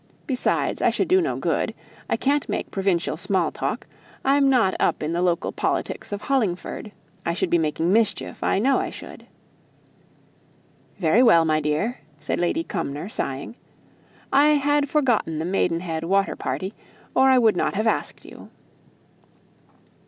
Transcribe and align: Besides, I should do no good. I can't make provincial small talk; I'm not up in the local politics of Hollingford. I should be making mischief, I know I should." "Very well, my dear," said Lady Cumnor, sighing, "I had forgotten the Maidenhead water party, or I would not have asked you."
Besides, 0.25 0.81
I 0.81 0.89
should 0.89 1.07
do 1.07 1.21
no 1.21 1.35
good. 1.35 1.75
I 2.09 2.17
can't 2.17 2.49
make 2.49 2.71
provincial 2.71 3.15
small 3.15 3.51
talk; 3.51 3.85
I'm 4.25 4.49
not 4.49 4.73
up 4.79 5.03
in 5.03 5.13
the 5.13 5.21
local 5.21 5.51
politics 5.51 6.11
of 6.11 6.21
Hollingford. 6.21 6.91
I 7.23 7.35
should 7.35 7.51
be 7.51 7.59
making 7.59 7.93
mischief, 7.93 8.43
I 8.43 8.57
know 8.57 8.79
I 8.79 8.89
should." 8.89 9.27
"Very 10.97 11.21
well, 11.21 11.45
my 11.45 11.59
dear," 11.59 11.99
said 12.17 12.39
Lady 12.39 12.63
Cumnor, 12.63 13.09
sighing, 13.09 13.55
"I 14.33 14.53
had 14.55 14.89
forgotten 14.89 15.37
the 15.37 15.45
Maidenhead 15.45 16.03
water 16.05 16.35
party, 16.35 16.73
or 17.13 17.29
I 17.29 17.37
would 17.37 17.55
not 17.55 17.75
have 17.75 17.85
asked 17.85 18.25
you." 18.25 18.49